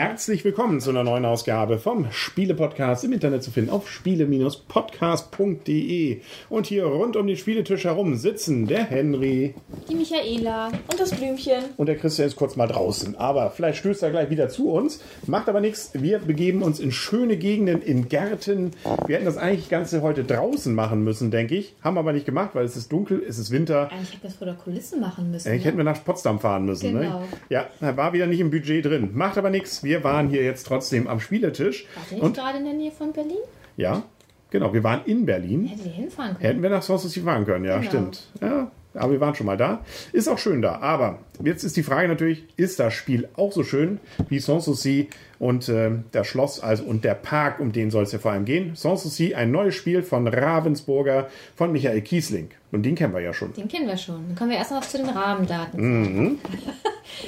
[0.00, 6.22] Herzlich willkommen zu einer neuen Ausgabe vom Spiele-Podcast im Internet zu finden auf spiele-podcast.de.
[6.48, 9.54] Und hier rund um den Spieletisch herum sitzen der Henry.
[9.90, 11.64] Die Michaela und das Blümchen.
[11.76, 13.14] Und der Christian ist kurz mal draußen.
[13.16, 15.02] Aber vielleicht stößt er gleich wieder zu uns.
[15.26, 15.90] Macht aber nichts.
[15.92, 18.70] Wir begeben uns in schöne Gegenden, in Gärten.
[19.06, 21.74] Wir hätten das eigentlich Ganze heute draußen machen müssen, denke ich.
[21.84, 23.92] Haben aber nicht gemacht, weil es ist dunkel, es ist Winter.
[23.92, 25.46] Eigentlich hätten wir das vor der Kulisse machen müssen.
[25.46, 25.66] Eigentlich ne?
[25.66, 26.98] hätten wir nach Potsdam fahren müssen.
[26.98, 27.18] Genau.
[27.18, 27.26] Ne?
[27.50, 29.10] Ja, da war wieder nicht im Budget drin.
[29.12, 29.84] Macht aber nichts.
[29.89, 31.86] Wir waren hier jetzt trotzdem am Spieletisch.
[32.10, 33.38] Ihr nicht Und gerade in der Nähe von Berlin?
[33.76, 34.02] ja,
[34.50, 35.66] genau, wir waren in Berlin.
[35.66, 36.44] Hättet ihr hinfahren können?
[36.44, 37.88] Hätten wir nach Sanssouci fahren können, ja, Genau.
[37.90, 38.28] stimmt.
[38.40, 39.84] Ja, aber wir waren schon mal da.
[40.12, 40.78] Ist auch schön da.
[40.80, 45.68] Aber jetzt ist die Frage natürlich, ist das Spiel auch so schön wie Sanssouci und
[45.68, 48.74] äh, das Schloss also und der Park, um den soll es ja vor allem gehen.
[48.74, 52.50] Sanssouci, ein neues Spiel von Ravensburger, von Michael Kiesling.
[52.72, 53.52] Und den kennen wir ja schon.
[53.54, 54.26] Den kennen wir schon.
[54.28, 55.80] Dann kommen wir erst noch zu den Rahmendaten.
[55.80, 56.38] Mhm.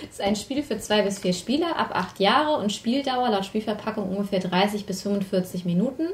[0.02, 3.44] Es ist ein Spiel für zwei bis vier Spieler ab acht Jahre und Spieldauer laut
[3.44, 6.08] Spielverpackung ungefähr 30 bis 45 Minuten.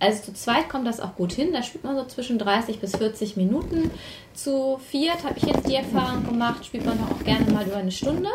[0.00, 1.48] Also zu zweit kommt das auch gut hin.
[1.52, 3.90] Da spielt man so zwischen 30 bis 40 Minuten.
[4.34, 7.90] Zu viert habe ich jetzt die Erfahrung gemacht, spielt man auch gerne mal über eine
[7.90, 8.28] Stunde.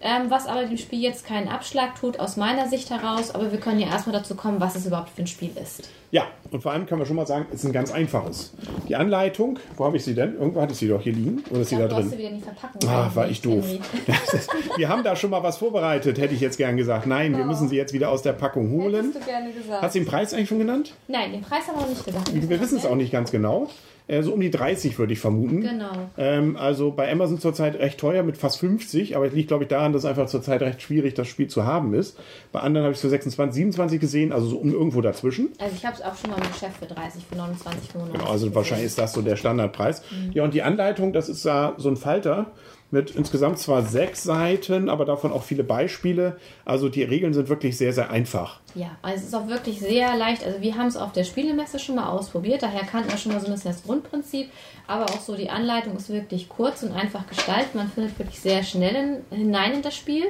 [0.00, 3.32] Ähm, was aber dem Spiel jetzt keinen Abschlag tut, aus meiner Sicht heraus.
[3.32, 5.88] Aber wir können ja erstmal dazu kommen, was es überhaupt für ein Spiel ist.
[6.10, 8.54] Ja, und vor allem können wir schon mal sagen, es ist ein ganz einfaches.
[8.88, 10.34] Die Anleitung, wo habe ich sie denn?
[10.34, 11.44] Irgendwo hatte ich sie doch hier liegen.
[11.50, 12.10] Oder ist sie da Ja, du hast drin?
[12.10, 12.88] sie wieder in die Verpackung.
[12.88, 13.64] Ah, war ich doof.
[14.32, 17.06] Ist, wir haben da schon mal was vorbereitet, hätte ich jetzt gern gesagt.
[17.06, 18.94] Nein, wir müssen sie jetzt wieder aus der Packung holen.
[19.12, 19.82] Hättest du gerne gesagt.
[19.82, 20.94] Hat sie den Preis eigentlich schon genannt?
[21.08, 22.30] Nein, den Preis haben wir noch nicht gesagt.
[22.32, 23.68] Wir wissen es auch nicht ganz genau.
[24.08, 25.62] Äh, so um die 30 würde ich vermuten.
[25.62, 25.90] Genau.
[26.16, 29.68] Ähm, also bei Amazon zurzeit recht teuer mit fast 50, aber es liegt, glaube ich,
[29.68, 32.16] daran, dass einfach zurzeit recht schwierig das Spiel zu haben ist.
[32.52, 35.50] Bei anderen habe ich so 26, 27 gesehen, also so um irgendwo dazwischen.
[35.58, 38.20] Also ich habe es auch schon mal im Geschäft für 30, für 29, 95.
[38.20, 40.02] Genau, also wahrscheinlich ist das so der Standardpreis.
[40.32, 42.52] Ja, und die Anleitung, das ist da so ein Falter
[42.90, 46.38] mit insgesamt zwar sechs Seiten, aber davon auch viele Beispiele.
[46.64, 48.60] Also die Regeln sind wirklich sehr, sehr einfach.
[48.74, 50.44] Ja, also es ist auch wirklich sehr leicht.
[50.44, 53.40] Also wir haben es auf der Spielemesse schon mal ausprobiert, daher kannten wir schon mal
[53.40, 54.50] so ein bisschen das Grundprinzip.
[54.86, 57.74] Aber auch so die Anleitung ist wirklich kurz und einfach gestaltet.
[57.74, 60.24] Man findet wirklich sehr schnell in, hinein in das Spiel.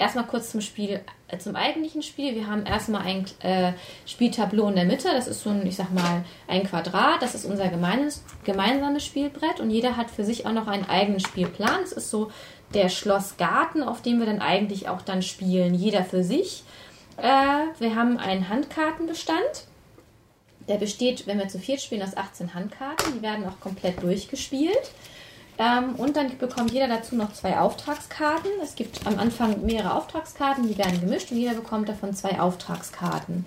[0.00, 2.34] Erstmal kurz zum Spiel, äh, zum eigentlichen Spiel.
[2.34, 3.74] Wir haben erstmal ein äh,
[4.06, 5.08] Spieltableau in der Mitte.
[5.12, 7.20] Das ist so ein, ich sag mal, ein Quadrat.
[7.20, 11.20] Das ist unser gemeines, gemeinsames Spielbrett und jeder hat für sich auch noch einen eigenen
[11.20, 11.82] Spielplan.
[11.82, 12.32] Es ist so
[12.72, 15.74] der Schlossgarten, auf dem wir dann eigentlich auch dann spielen.
[15.74, 16.64] Jeder für sich.
[17.18, 19.66] Äh, wir haben einen Handkartenbestand.
[20.66, 23.12] Der besteht, wenn wir zu viert spielen, aus 18 Handkarten.
[23.18, 24.92] Die werden auch komplett durchgespielt.
[25.60, 28.50] Ähm, und dann bekommt jeder dazu noch zwei Auftragskarten.
[28.62, 33.44] Es gibt am Anfang mehrere Auftragskarten, die werden gemischt und jeder bekommt davon zwei Auftragskarten.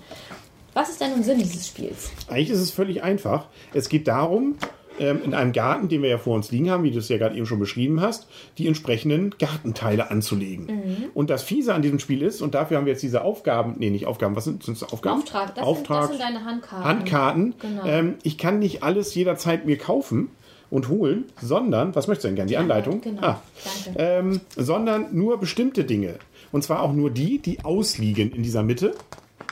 [0.76, 2.12] Was ist denn nun Sinn dieses Spiels?
[2.30, 3.48] Eigentlich ist es völlig einfach.
[3.74, 4.58] Es geht darum,
[5.00, 7.18] ähm, in einem Garten, den wir ja vor uns liegen haben, wie du es ja
[7.18, 8.28] gerade eben schon beschrieben hast,
[8.60, 11.10] die entsprechenden Gartenteile anzulegen.
[11.16, 13.90] Und das Fiese an diesem Spiel ist, und dafür haben wir jetzt diese Aufgaben, nee,
[13.90, 15.22] nicht Aufgaben, was sind, sind das Aufgaben?
[15.22, 16.86] Auftrag, das, Auftrag, Sind, das sind deine Handkarten.
[16.86, 17.56] Handkarten.
[17.60, 17.86] Genau.
[17.86, 20.30] Ähm, ich kann nicht alles jederzeit mir kaufen
[20.74, 22.50] und holen, sondern, was möchtest du denn gerne?
[22.50, 23.00] Die Anleitung?
[23.00, 23.22] Genau.
[23.22, 23.42] Ah,
[23.86, 24.00] Danke.
[24.00, 26.16] ähm, sondern nur bestimmte Dinge.
[26.52, 28.96] Und zwar auch nur die, die ausliegen in dieser Mitte.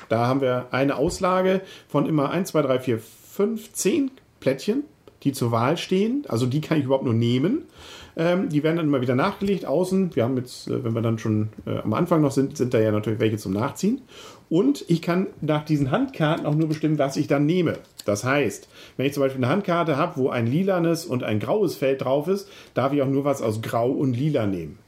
[0.09, 4.83] Da haben wir eine Auslage von immer 1, 2, 3, 4, 5, 10 Plättchen,
[5.21, 6.23] die zur Wahl stehen.
[6.27, 7.65] Also die kann ich überhaupt nur nehmen.
[8.17, 10.15] Ähm, die werden dann immer wieder nachgelegt außen.
[10.15, 12.79] Wir haben jetzt, äh, wenn wir dann schon äh, am Anfang noch sind, sind da
[12.79, 14.01] ja natürlich welche zum Nachziehen.
[14.49, 17.77] Und ich kann nach diesen Handkarten auch nur bestimmen, was ich dann nehme.
[18.07, 18.67] Das heißt,
[18.97, 22.27] wenn ich zum Beispiel eine Handkarte habe, wo ein lilanes und ein graues Feld drauf
[22.27, 24.79] ist, darf ich auch nur was aus Grau und Lila nehmen.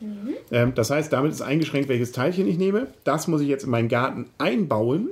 [0.52, 2.88] Ähm, das heißt, damit ist eingeschränkt, welches Teilchen ich nehme.
[3.04, 5.10] Das muss ich jetzt in meinen Garten einbauen.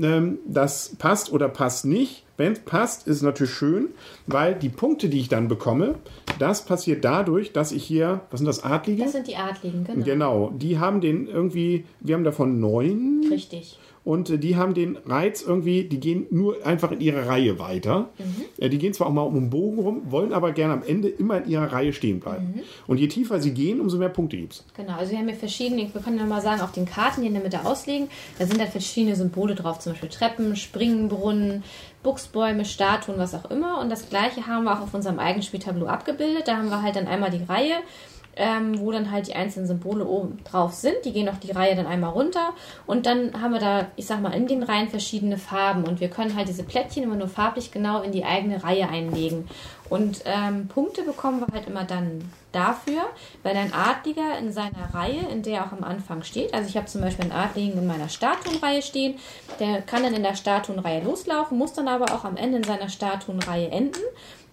[0.00, 2.24] Ähm, das passt oder passt nicht.
[2.36, 3.88] Wenn es passt, ist natürlich schön,
[4.26, 5.94] weil die Punkte, die ich dann bekomme,
[6.40, 9.04] das passiert dadurch, dass ich hier, was sind das, Adlige?
[9.04, 10.04] Das sind die Adligen, genau.
[10.04, 13.78] Genau, die haben den irgendwie, wir haben davon neun Richtig.
[14.04, 18.10] Und äh, die haben den Reiz irgendwie, die gehen nur einfach in ihre Reihe weiter.
[18.58, 21.08] Äh, Die gehen zwar auch mal um den Bogen rum, wollen aber gerne am Ende
[21.08, 22.60] immer in ihrer Reihe stehen bleiben.
[22.86, 24.64] Und je tiefer sie gehen, umso mehr Punkte gibt es.
[24.76, 27.28] Genau, also wir haben hier verschiedene, wir können ja mal sagen, auf den Karten, die
[27.28, 28.08] in der Mitte auslegen,
[28.38, 31.62] da sind halt verschiedene Symbole drauf, zum Beispiel Treppen, Springbrunnen,
[32.02, 33.80] Buchsbäume, Statuen, was auch immer.
[33.80, 36.46] Und das gleiche haben wir auch auf unserem eigenen Spieltableau abgebildet.
[36.46, 37.76] Da haben wir halt dann einmal die Reihe
[38.36, 40.96] ähm, wo dann halt die einzelnen Symbole oben drauf sind.
[41.04, 42.52] Die gehen auf die Reihe dann einmal runter
[42.86, 46.08] und dann haben wir da, ich sag mal, in den Reihen verschiedene Farben und wir
[46.08, 49.48] können halt diese Plättchen immer nur farblich genau in die eigene Reihe einlegen.
[49.90, 53.02] Und ähm, Punkte bekommen wir halt immer dann dafür,
[53.42, 56.76] wenn ein Adliger in seiner Reihe, in der er auch am Anfang steht, also ich
[56.76, 59.16] habe zum Beispiel einen Adligen in meiner Statuenreihe stehen,
[59.60, 62.88] der kann dann in der Statuenreihe loslaufen, muss dann aber auch am Ende in seiner
[62.88, 64.00] Statuenreihe enden.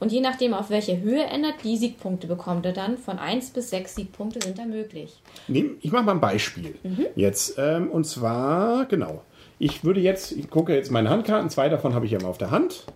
[0.02, 2.98] Und je nachdem, auf welche Höhe ändert, die Siegpunkte bekommt er dann.
[2.98, 5.22] Von 1 bis 6 Siegpunkte sind da möglich.
[5.48, 6.74] Nehm, ich mache mal ein Beispiel.
[7.16, 9.22] Jetzt, ähm, und zwar, genau.
[9.60, 12.40] Ich würde jetzt, ich gucke jetzt meine Handkarten, zwei davon habe ich ja mal auf
[12.40, 12.88] der Hand.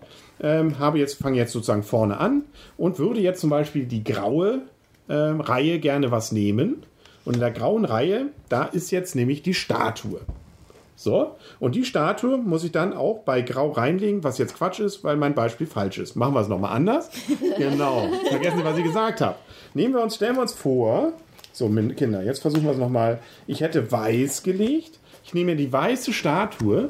[0.42, 2.44] Ähm, habe jetzt, fange jetzt sozusagen vorne an
[2.76, 4.64] und würde jetzt zum Beispiel die graue
[5.08, 6.88] ähm, Reihe gerne was nehmen.
[7.24, 10.22] Und in der grauen Reihe, da ist jetzt nämlich die Statue.
[10.98, 15.04] So, und die Statue muss ich dann auch bei Grau reinlegen, was jetzt Quatsch ist,
[15.04, 16.16] weil mein Beispiel falsch ist.
[16.16, 17.10] Machen wir es nochmal anders.
[17.58, 18.08] genau.
[18.30, 19.36] Vergessen Sie, was ich gesagt habe.
[19.74, 21.12] Nehmen wir uns, stellen wir uns vor,
[21.52, 23.20] so, Kinder, jetzt versuchen wir es nochmal.
[23.46, 25.00] Ich hätte weiß gelegt.
[25.26, 26.90] Ich nehme die weiße Statue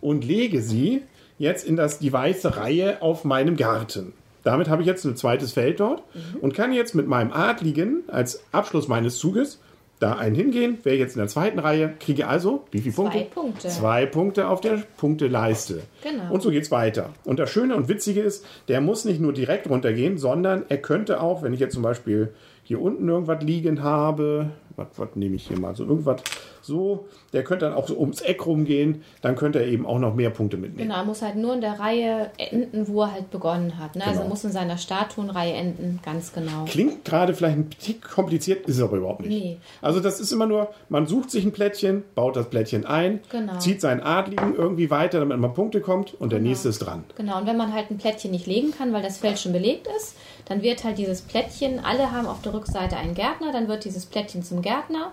[0.00, 1.02] und lege sie
[1.38, 4.12] jetzt in das, die weiße Reihe auf meinem Garten.
[4.42, 6.02] Damit habe ich jetzt ein zweites Feld dort
[6.40, 9.58] und kann jetzt mit meinem Adligen als Abschluss meines Zuges
[9.98, 10.78] da einen hingehen.
[10.82, 13.34] Wäre jetzt in der zweiten Reihe, kriege also wie viele Zwei Punkte?
[13.34, 13.68] Punkte.
[13.68, 15.82] Zwei Punkte auf der Punkteleiste.
[16.02, 16.32] Genau.
[16.32, 17.10] Und so geht's weiter.
[17.24, 21.20] Und das Schöne und Witzige ist, der muss nicht nur direkt runtergehen, sondern er könnte
[21.20, 22.32] auch, wenn ich jetzt zum Beispiel
[22.62, 26.22] hier unten irgendwas liegen habe, was, was nehme ich hier mal, so irgendwas
[26.66, 30.14] so, der könnte dann auch so ums Eck rumgehen, dann könnte er eben auch noch
[30.14, 30.88] mehr Punkte mitnehmen.
[30.88, 33.94] Genau, er muss halt nur in der Reihe enden, wo er halt begonnen hat.
[33.96, 34.02] Ne?
[34.02, 34.26] Also Genau.
[34.26, 36.64] er muss in seiner Statuenreihe enden, ganz genau.
[36.66, 39.30] Klingt gerade vielleicht ein bisschen kompliziert, ist es aber überhaupt nicht.
[39.30, 39.58] Nee.
[39.80, 43.58] Also das ist immer nur, man sucht sich ein Plättchen, baut das Plättchen ein, Genau.
[43.58, 47.04] zieht seinen Adligen irgendwie weiter, damit man Punkte kommt und der nächste ist dran.
[47.16, 49.86] Genau, und wenn man halt ein Plättchen nicht legen kann, weil das Feld schon belegt
[49.96, 50.16] ist,
[50.46, 54.06] dann wird halt dieses Plättchen, alle haben auf der Rückseite einen Gärtner, dann wird dieses
[54.06, 55.12] Plättchen zum Gärtner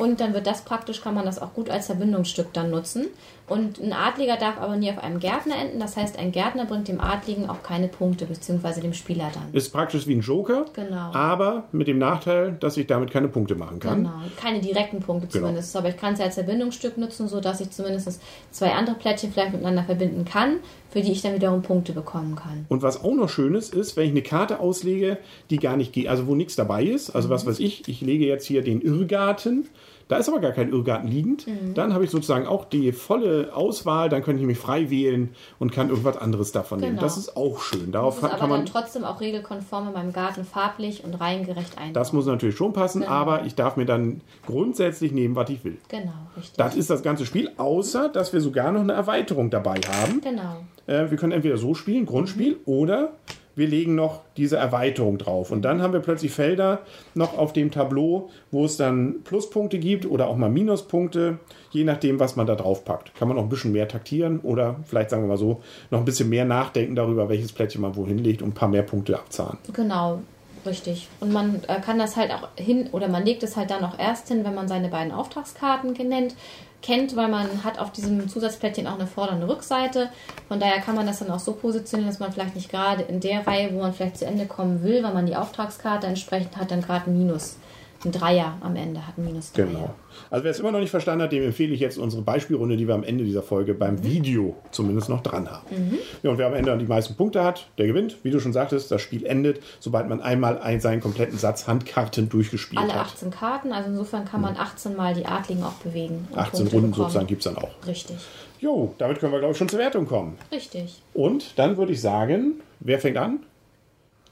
[0.00, 3.08] und dann wird das praktisch, kann man das auch gut als Verbindungsstück dann nutzen.
[3.50, 6.88] Und ein Adliger darf aber nie auf einem Gärtner enden, das heißt, ein Gärtner bringt
[6.88, 9.52] dem Adligen auch keine Punkte, beziehungsweise dem Spieler dann.
[9.52, 11.12] Ist praktisch wie ein Joker, Genau.
[11.12, 13.98] aber mit dem Nachteil, dass ich damit keine Punkte machen kann.
[14.04, 15.46] Genau, keine direkten Punkte Genau.
[15.48, 19.32] zumindest, aber ich kann es ja als Verbindungsstück nutzen, sodass ich zumindest zwei andere Plättchen
[19.32, 20.56] vielleicht miteinander verbinden kann,
[20.88, 22.66] für die ich dann wiederum Punkte bekommen kann.
[22.68, 25.18] Und was auch noch schön ist, ist, wenn ich eine Karte auslege,
[25.50, 27.32] die gar nicht geht, also wo nichts dabei ist, also Mhm.
[27.32, 29.66] was weiß ich, ich lege jetzt hier den Irrgarten,
[30.10, 31.72] da ist aber gar kein Irrgarten liegend, Mhm.
[31.74, 35.72] dann habe ich sozusagen auch die volle Auswahl, dann kann ich mich frei wählen und
[35.72, 36.92] kann irgendwas anderes davon nehmen.
[36.96, 37.02] Genau.
[37.02, 37.92] Das ist auch schön.
[37.92, 41.14] Darauf Das ist kann aber man dann trotzdem auch regelkonform in meinem Garten farblich und
[41.14, 41.94] reihengerecht einbauen.
[41.94, 43.12] Das muss natürlich schon passen, Genau.
[43.12, 45.78] aber ich darf mir dann grundsätzlich nehmen, was ich will.
[45.88, 46.56] Genau, richtig.
[46.56, 50.20] Das ist das ganze Spiel, außer dass wir sogar noch eine Erweiterung dabei haben.
[50.20, 50.56] genau.
[50.86, 53.12] Äh, wir können entweder so spielen, Grundspiel, oder
[53.54, 55.50] wir legen noch diese Erweiterung drauf.
[55.50, 56.80] Und dann haben wir plötzlich Felder
[57.14, 61.38] noch auf dem Tableau, wo es dann Pluspunkte gibt oder auch mal Minuspunkte,
[61.70, 63.14] je nachdem, was man da drauf packt.
[63.14, 66.04] Kann man noch ein bisschen mehr taktieren oder vielleicht sagen wir mal so, noch ein
[66.04, 69.58] bisschen mehr nachdenken darüber, welches Plättchen man wohin legt und ein paar mehr Punkte abzahlen.
[69.72, 70.20] Genau,
[70.64, 71.08] richtig.
[71.20, 73.98] Und man äh, kann das halt auch hin, oder man legt es halt dann auch
[73.98, 76.34] erst hin, wenn man seine beiden Auftragskarten genannt,
[76.82, 80.10] kennt, weil man hat auf diesem Zusatzplättchen auch eine Vorder- und eine Rückseite.
[80.48, 83.20] Von daher kann man das dann auch so positionieren, dass man vielleicht nicht gerade in
[83.20, 86.70] der Reihe, wo man vielleicht zu Ende kommen will, weil man die Auftragskarte entsprechend hat,
[86.70, 87.56] dann gerade ein Minus.
[88.02, 89.66] Ein Dreier am Ende hat ein Minus Dreier.
[89.66, 89.94] Genau.
[90.30, 92.88] Also wer es immer noch nicht verstanden hat, dem empfehle ich jetzt unsere Beispielrunde, die
[92.88, 95.98] wir am Ende dieser Folge beim Video zumindest noch dran haben.
[96.22, 98.16] Ja, und wer am Ende die meisten Punkte hat, der gewinnt.
[98.22, 102.30] Wie du schon sagtest, das Spiel endet, sobald man einmal ein, seinen kompletten Satz Handkarten
[102.30, 103.06] durchgespielt Alle hat.
[103.08, 106.26] 18 Karten, also insofern kann man 18 Mal die Adligen auch bewegen.
[106.30, 107.04] und 18 Punkte Runden bekommen.
[107.08, 107.70] sozusagen gibt es dann auch.
[107.86, 108.16] Richtig,
[108.60, 110.36] Jo, damit können wir, glaube ich, schon zur Wertung kommen.
[110.52, 111.00] richtig.
[111.14, 113.40] Und dann würde ich sagen, wer fängt an?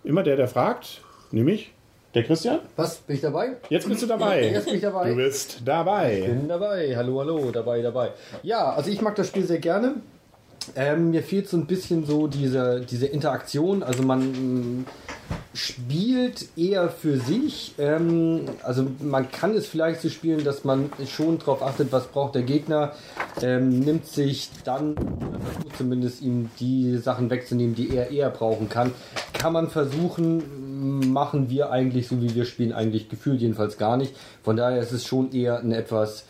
[0.05, 1.01] Immer der, der fragt,
[1.31, 1.73] nämlich
[2.15, 2.61] der Christian.
[2.77, 2.97] Was?
[2.97, 3.57] Bin ich dabei?
[3.69, 4.51] Jetzt bist du dabei.
[4.51, 5.11] Jetzt bin ich dabei.
[5.11, 6.23] Du bist dabei.
[6.27, 6.97] Bin dabei.
[6.97, 8.13] Hallo, hallo, dabei, dabei.
[8.43, 9.97] Ja, also ich mag das Spiel sehr gerne.
[10.77, 13.83] Ähm, mir fehlt so ein bisschen so diese, diese Interaktion.
[13.83, 14.87] Also man mm,
[15.55, 17.75] spielt eher für sich.
[17.79, 22.35] Ähm, also man kann es vielleicht so spielen, dass man schon darauf achtet, was braucht
[22.35, 22.93] der Gegner.
[23.43, 28.93] Ähm, nimmt sich dann, versucht zumindest ihm die Sachen wegzunehmen, die er eher brauchen kann.
[29.33, 30.43] Kann man versuchen,
[30.79, 34.15] machen wir eigentlich so wie wir spielen, eigentlich gefühlt jedenfalls gar nicht.
[34.43, 36.25] Von daher ist es schon eher ein etwas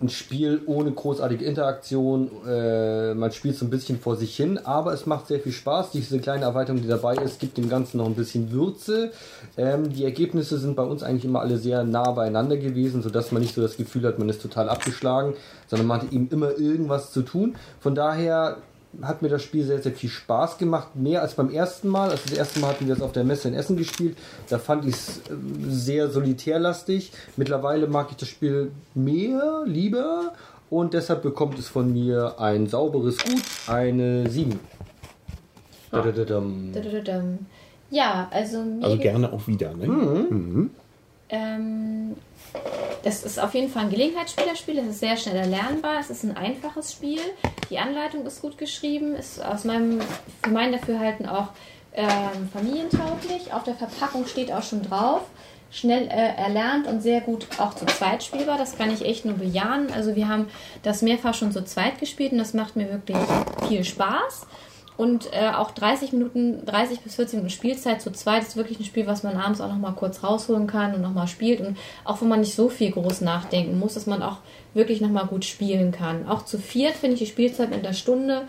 [0.00, 2.30] ein Spiel ohne großartige Interaktion.
[2.46, 5.90] Äh, man spielt so ein bisschen vor sich hin, aber es macht sehr viel Spaß.
[5.90, 9.12] Diese kleine Erweiterung, die dabei ist, gibt dem Ganzen noch ein bisschen Würze.
[9.58, 13.42] Ähm, die Ergebnisse sind bei uns eigentlich immer alle sehr nah beieinander gewesen, sodass man
[13.42, 15.34] nicht so das Gefühl hat, man ist total abgeschlagen,
[15.66, 17.56] sondern man hat eben immer irgendwas zu tun.
[17.80, 18.56] Von daher
[19.02, 20.96] hat mir das Spiel sehr, sehr viel Spaß gemacht.
[20.96, 22.10] Mehr als beim ersten Mal.
[22.10, 24.16] Also das erste Mal hatten wir es auf der Messe in Essen gespielt.
[24.48, 27.12] Da fand ich es ähm, sehr solitärlastig.
[27.36, 30.32] Mittlerweile mag ich das Spiel mehr, lieber.
[30.70, 34.58] Und deshalb bekommt es von mir ein sauberes Gut, eine 7.
[35.92, 36.02] Ah.
[37.90, 39.74] Ja, also mir Also ge- gerne auch wieder.
[39.74, 40.68] Ne?
[41.28, 42.14] Ähm,
[43.02, 44.78] das ist auf jeden Fall ein Gelegenheitsspielerspiel.
[44.78, 46.00] Es ist sehr schnell erlernbar.
[46.00, 47.20] Es ist ein einfaches Spiel.
[47.70, 49.14] Die Anleitung ist gut geschrieben.
[49.14, 50.00] Ist aus meinem,
[50.42, 51.48] für mein Dafürhalten auch
[51.94, 53.52] ähm, familientauglich.
[53.52, 55.22] Auf der Verpackung steht auch schon drauf.
[55.70, 58.58] Schnell äh, erlernt und sehr gut auch zu zweit spielbar.
[58.58, 59.92] Das kann ich echt nur bejahen.
[59.92, 60.48] Also wir haben
[60.82, 63.18] das mehrfach schon zu zweit gespielt und das macht mir wirklich
[63.68, 64.46] viel Spaß.
[65.00, 68.84] Und äh, auch 30 Minuten, 30 bis 40 Minuten Spielzeit zu zweit ist wirklich ein
[68.84, 71.62] Spiel, was man abends auch nochmal kurz rausholen kann und nochmal spielt.
[71.62, 74.40] Und auch wenn man nicht so viel groß nachdenken muss, dass man auch
[74.74, 76.28] wirklich nochmal gut spielen kann.
[76.28, 78.42] Auch zu viert finde ich die Spielzeit in der Stunde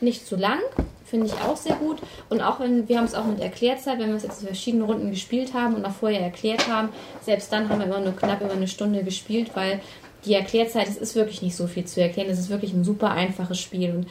[0.00, 0.60] nicht zu lang.
[1.04, 1.98] Finde ich auch sehr gut.
[2.30, 4.84] Und auch wenn, wir haben es auch mit Erklärzeit, wenn wir es jetzt in verschiedenen
[4.84, 6.88] Runden gespielt haben und auch vorher erklärt haben,
[7.20, 9.80] selbst dann haben wir immer nur knapp über eine Stunde gespielt, weil
[10.24, 12.30] die Erklärzeit, es ist wirklich nicht so viel zu erklären.
[12.30, 13.90] Es ist wirklich ein super einfaches Spiel.
[13.90, 14.06] Und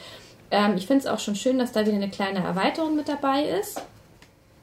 [0.51, 3.43] ähm, ich finde es auch schon schön, dass da wieder eine kleine Erweiterung mit dabei
[3.43, 3.81] ist.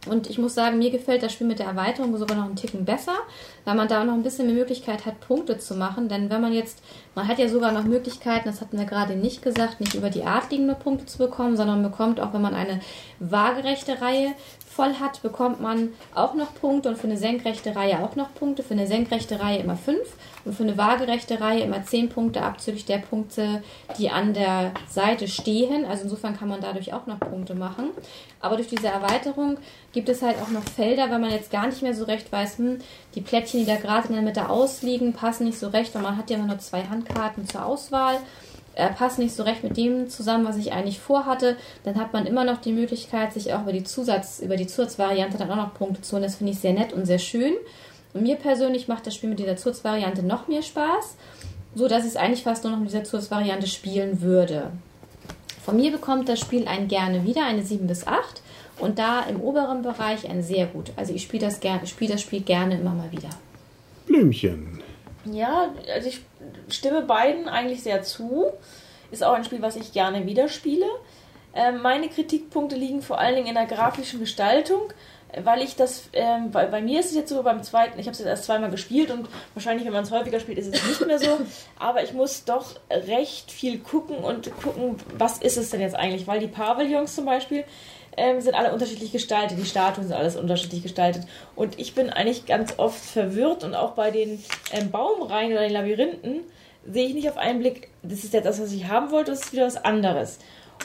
[0.06, 2.84] Und ich muss sagen, mir gefällt das Spiel mit der Erweiterung sogar noch einen Ticken
[2.84, 3.14] besser,
[3.64, 6.08] weil man da auch noch ein bisschen mehr Möglichkeit hat, Punkte zu machen.
[6.08, 6.82] Denn wenn man jetzt,
[7.14, 10.24] man hat ja sogar noch Möglichkeiten, das hatten wir gerade nicht gesagt, nicht über die
[10.24, 12.80] Art liegende Punkte zu bekommen, sondern bekommt auch, wenn man eine
[13.18, 14.34] waagerechte Reihe
[14.74, 18.62] voll hat, bekommt man auch noch Punkte und für eine senkrechte Reihe auch noch Punkte.
[18.62, 19.98] Für eine senkrechte Reihe immer 5
[20.44, 23.62] und für eine waagerechte Reihe immer 10 Punkte abzüglich der Punkte,
[23.98, 25.84] die an der Seite stehen.
[25.84, 27.90] Also insofern kann man dadurch auch noch Punkte machen.
[28.40, 29.58] Aber durch diese Erweiterung
[29.92, 32.58] gibt es halt auch noch Felder, weil man jetzt gar nicht mehr so recht weiß,
[32.58, 32.78] hm,
[33.14, 36.16] die Plättchen, die da gerade in der Mitte ausliegen, passen nicht so recht, weil man
[36.16, 38.18] hat ja immer nur zwei Handkarten zur Auswahl
[38.76, 42.26] äh, passt nicht so recht mit dem zusammen, was ich eigentlich vorhatte, dann hat man
[42.26, 45.74] immer noch die Möglichkeit, sich auch über die Zusatz, über die Zusatzvariante dann auch noch
[45.74, 46.22] Punkte zu holen.
[46.22, 47.54] Das finde ich sehr nett und sehr schön.
[48.12, 51.16] Und mir persönlich macht das Spiel mit dieser Zusatzvariante noch mehr Spaß,
[51.74, 54.70] so dass ich es eigentlich fast nur noch mit dieser Zusatzvariante spielen würde.
[55.64, 58.42] Von mir bekommt das Spiel ein gerne wieder, eine 7 bis 8
[58.78, 60.92] und da im oberen Bereich ein sehr gut.
[60.96, 63.30] Also ich spiele das, spiele das Spiel gerne immer mal wieder.
[64.06, 64.83] Blümchen.
[65.24, 66.20] Ja, also ich
[66.68, 68.52] stimme beiden eigentlich sehr zu.
[69.10, 70.86] Ist auch ein Spiel, was ich gerne wieder spiele.
[71.54, 74.92] Ähm, meine Kritikpunkte liegen vor allen Dingen in der grafischen Gestaltung,
[75.42, 78.12] weil ich das, ähm, bei, bei mir ist es jetzt so beim zweiten, ich habe
[78.12, 81.06] es jetzt erst zweimal gespielt und wahrscheinlich, wenn man es häufiger spielt, ist es nicht
[81.06, 81.38] mehr so.
[81.78, 86.26] Aber ich muss doch recht viel gucken und gucken, was ist es denn jetzt eigentlich?
[86.26, 87.64] Weil die Pavillons zum Beispiel
[88.16, 91.24] ähm, sind alle unterschiedlich gestaltet, die Statuen sind alles unterschiedlich gestaltet.
[91.56, 94.42] Und ich bin eigentlich ganz oft verwirrt und auch bei den
[94.72, 96.40] ähm, Baumreihen oder den Labyrinthen
[96.86, 99.40] sehe ich nicht auf einen Blick, das ist jetzt das, was ich haben wollte, das
[99.40, 100.38] ist wieder was anderes.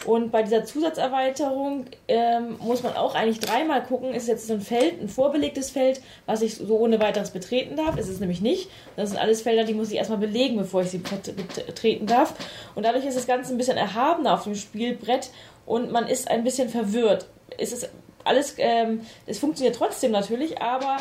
[0.06, 4.62] Und bei dieser Zusatzerweiterung ähm, muss man auch eigentlich dreimal gucken, ist jetzt so ein
[4.62, 7.98] Feld, ein vorbelegtes Feld, was ich so ohne weiteres betreten darf.
[7.98, 8.70] Ist es nämlich nicht.
[8.96, 12.34] Das sind alles Felder, die muss ich erstmal belegen, bevor ich sie bet- betreten darf.
[12.76, 15.32] Und dadurch ist das Ganze ein bisschen erhabener auf dem Spielbrett
[15.70, 17.28] und man ist ein bisschen verwirrt.
[17.60, 17.90] Es ist
[18.24, 20.98] alles, ähm, es funktioniert trotzdem natürlich, aber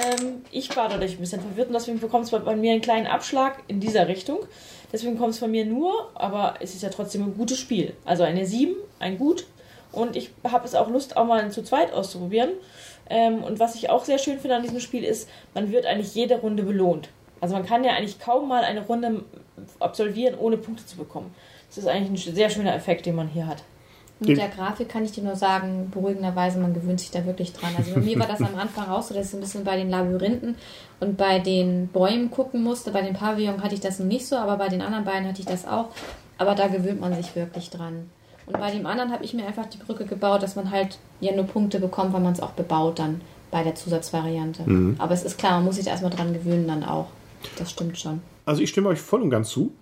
[0.00, 2.80] ähm, ich war dadurch ein bisschen verwirrt und deswegen bekommt es bei, bei mir einen
[2.80, 4.38] kleinen Abschlag in dieser Richtung.
[4.92, 7.94] Deswegen kommt es von mir nur, aber es ist ja trotzdem ein gutes Spiel.
[8.04, 9.44] Also eine 7, ein Gut.
[9.90, 12.50] Und ich habe es auch Lust, auch mal zu zweit auszuprobieren.
[13.10, 16.14] Ähm, und was ich auch sehr schön finde an diesem Spiel ist, man wird eigentlich
[16.14, 17.08] jede Runde belohnt.
[17.40, 19.24] Also man kann ja eigentlich kaum mal eine Runde
[19.80, 21.34] absolvieren, ohne Punkte zu bekommen.
[21.68, 23.64] Das ist eigentlich ein sehr schöner Effekt, den man hier hat.
[24.28, 27.70] Mit der Grafik kann ich dir nur sagen, beruhigenderweise, man gewöhnt sich da wirklich dran.
[27.76, 29.90] Also bei mir war das am Anfang auch so, dass ich ein bisschen bei den
[29.90, 30.56] Labyrinthen
[31.00, 32.90] und bei den Bäumen gucken musste.
[32.90, 35.40] Bei den Pavillon hatte ich das noch nicht so, aber bei den anderen beiden hatte
[35.40, 35.88] ich das auch.
[36.38, 38.10] Aber da gewöhnt man sich wirklich dran.
[38.46, 41.34] Und bei dem anderen habe ich mir einfach die Brücke gebaut, dass man halt ja
[41.34, 44.64] nur Punkte bekommt, weil man es auch bebaut dann bei der Zusatzvariante.
[44.98, 47.06] Aber es ist klar, man muss sich da erstmal dran gewöhnen dann auch.
[47.58, 48.20] Das stimmt schon.
[48.44, 49.72] Also ich stimme euch voll und ganz zu.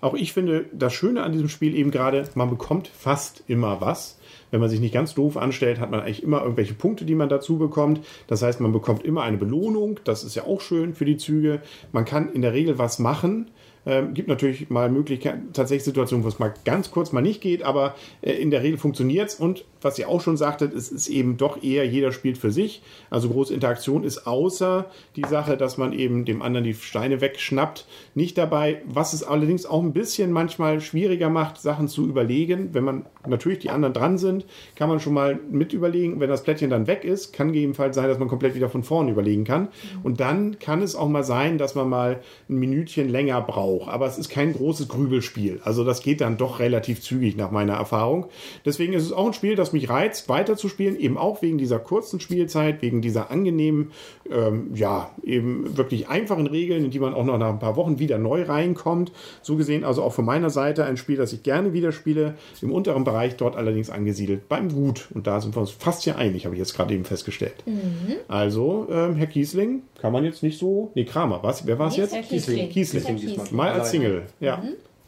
[0.00, 4.18] Auch ich finde das Schöne an diesem Spiel eben gerade, man bekommt fast immer was.
[4.50, 7.28] Wenn man sich nicht ganz doof anstellt, hat man eigentlich immer irgendwelche Punkte, die man
[7.28, 8.00] dazu bekommt.
[8.28, 10.00] Das heißt, man bekommt immer eine Belohnung.
[10.04, 11.60] Das ist ja auch schön für die Züge.
[11.92, 13.50] Man kann in der Regel was machen.
[13.88, 17.62] Ähm, gibt natürlich mal Möglichkeiten, tatsächlich Situationen, wo es mal ganz kurz mal nicht geht,
[17.62, 19.36] aber äh, in der Regel funktioniert es.
[19.36, 22.82] Und was ihr auch schon sagtet, es ist eben doch eher jeder spielt für sich.
[23.08, 27.86] Also große Interaktion ist außer die Sache, dass man eben dem anderen die Steine wegschnappt,
[28.14, 28.82] nicht dabei.
[28.84, 32.74] Was es allerdings auch ein bisschen manchmal schwieriger macht, Sachen zu überlegen.
[32.74, 36.20] Wenn man natürlich die anderen dran sind, kann man schon mal mit überlegen.
[36.20, 39.12] Wenn das Plättchen dann weg ist, kann gegebenenfalls sein, dass man komplett wieder von vorne
[39.12, 39.68] überlegen kann.
[40.02, 43.77] Und dann kann es auch mal sein, dass man mal ein Minütchen länger braucht.
[43.78, 45.60] Auch, aber es ist kein großes Grübelspiel.
[45.64, 48.26] Also das geht dann doch relativ zügig nach meiner Erfahrung.
[48.64, 52.20] Deswegen ist es auch ein Spiel, das mich reizt, weiterzuspielen, eben auch wegen dieser kurzen
[52.20, 53.92] Spielzeit, wegen dieser angenehmen,
[54.30, 57.98] ähm, ja, eben wirklich einfachen Regeln, in die man auch noch nach ein paar Wochen
[57.98, 59.12] wieder neu reinkommt.
[59.42, 62.72] So gesehen also auch von meiner Seite ein Spiel, das ich gerne wieder spiele, im
[62.72, 65.08] unteren Bereich, dort allerdings angesiedelt beim Gut.
[65.14, 67.54] Und da sind wir uns fast ja einig, habe ich jetzt gerade eben festgestellt.
[68.28, 70.90] Also, ähm, Herr Kiesling, kann man jetzt nicht so.
[70.94, 71.66] Nee, Kramer, was?
[71.66, 72.14] Wer war es jetzt?
[72.14, 72.68] Herr Kiesling.
[72.70, 73.16] Kiesling.
[73.16, 73.56] Kiesling.
[73.58, 74.62] Mal als Single, ja.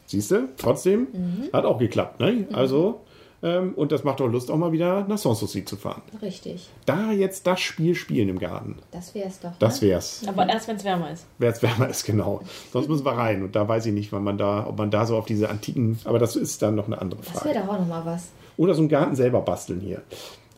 [0.05, 1.07] Siehst du, trotzdem
[1.53, 2.45] hat auch geklappt, ne?
[2.53, 2.99] Also,
[3.43, 6.01] ähm, und das macht doch Lust, auch mal wieder nach Sanssouci zu fahren.
[6.21, 6.69] Richtig.
[6.85, 9.51] Da jetzt das Spiel spielen im Garten, Das wäre es doch.
[9.57, 9.87] das ne?
[9.89, 10.21] wär's.
[10.27, 11.25] Aber erst, wenn es wärmer ist.
[11.39, 12.41] Wer es wärmer ist, genau.
[12.71, 13.41] Sonst müssen wir rein.
[13.41, 15.97] Und da weiß ich nicht, wann man da, ob man da so auf diese antiken,
[16.03, 17.55] aber das ist dann noch eine andere Das Frage.
[17.55, 18.27] wäre doch auch nochmal was.
[18.57, 20.01] Oder so einen Garten selber basteln hier.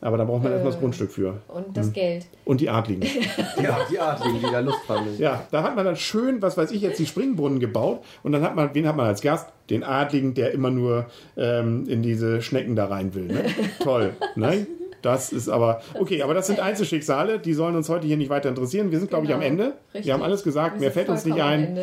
[0.00, 0.82] Aber da braucht man erstmal das Äh.
[0.82, 1.40] Grundstück für.
[1.48, 2.26] Und das Geld.
[2.44, 3.02] Und die Adligen.
[3.62, 5.06] Ja, die Adligen, die da Lust haben.
[5.18, 8.00] Ja, da hat man dann schön, was weiß ich jetzt, die Springbrunnen gebaut.
[8.22, 9.48] Und dann hat man, wen hat man als Gast?
[9.70, 13.24] Den Adligen, der immer nur ähm, in diese Schnecken da rein will.
[13.26, 13.44] Ne?
[13.82, 14.12] Toll.
[14.36, 14.66] Ne?
[15.00, 18.48] Das ist aber, okay, aber das sind Einzelschicksale, die sollen uns heute hier nicht weiter
[18.48, 18.90] interessieren.
[18.90, 19.50] Wir sind, glaube ich, am Genau.
[19.52, 19.72] Ende.
[19.94, 20.06] Richtig.
[20.06, 21.78] Wir haben alles gesagt, mehr fällt uns nicht ein.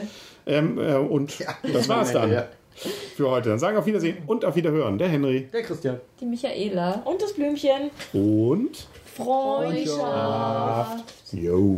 [0.47, 1.33] Ähm, äh, und
[1.71, 2.45] das war's dann Ja.
[3.15, 3.49] Für heute.
[3.49, 4.97] Dann sagen auf Wiedersehen und auf Wiederhören.
[4.97, 5.99] Der Henry Der Christian.
[6.19, 7.01] Die Michaela.
[7.05, 7.91] Und das Blümchen.
[8.13, 11.03] und Freundschaft.
[11.33, 11.77] Jo.